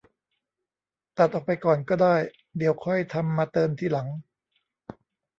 [1.17, 2.15] ตัดออกไปก่อนก็ได้
[2.57, 4.07] เดี๋ยวค่อยทำมาเติมทีหลัง